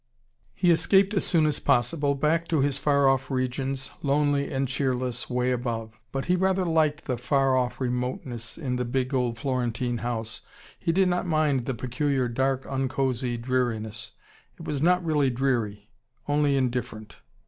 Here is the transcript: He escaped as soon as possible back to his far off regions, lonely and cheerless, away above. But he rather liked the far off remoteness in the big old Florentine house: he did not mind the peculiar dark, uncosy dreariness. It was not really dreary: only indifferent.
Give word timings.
He 0.55 0.71
escaped 0.71 1.13
as 1.13 1.23
soon 1.25 1.45
as 1.45 1.59
possible 1.59 2.15
back 2.15 2.47
to 2.47 2.61
his 2.61 2.79
far 2.79 3.07
off 3.07 3.29
regions, 3.29 3.91
lonely 4.01 4.51
and 4.51 4.67
cheerless, 4.67 5.29
away 5.29 5.51
above. 5.51 5.99
But 6.11 6.25
he 6.25 6.35
rather 6.35 6.65
liked 6.65 7.05
the 7.05 7.19
far 7.19 7.55
off 7.55 7.79
remoteness 7.79 8.57
in 8.57 8.77
the 8.77 8.83
big 8.85 9.13
old 9.13 9.37
Florentine 9.37 9.99
house: 9.99 10.41
he 10.79 10.91
did 10.91 11.07
not 11.07 11.27
mind 11.27 11.65
the 11.67 11.75
peculiar 11.75 12.27
dark, 12.27 12.63
uncosy 12.65 13.37
dreariness. 13.39 14.13
It 14.57 14.63
was 14.65 14.81
not 14.81 15.05
really 15.05 15.29
dreary: 15.29 15.91
only 16.27 16.57
indifferent. 16.57 17.17